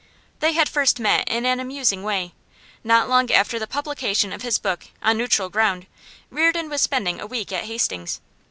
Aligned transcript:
They 0.39 0.53
had 0.53 0.67
first 0.67 0.99
met 0.99 1.29
in 1.29 1.45
an 1.45 1.59
amusing 1.59 2.01
way. 2.01 2.33
Not 2.83 3.07
long 3.07 3.29
after 3.29 3.59
the 3.59 3.67
publication 3.67 4.33
of 4.33 4.41
his 4.41 4.57
book 4.57 4.85
'On 5.03 5.15
Neutral 5.15 5.49
Ground' 5.49 5.85
Reardon 6.31 6.69
was 6.71 6.81
spending 6.81 7.21
a 7.21 7.27
week 7.27 7.51
at 7.51 7.65
Hastings. 7.65 8.19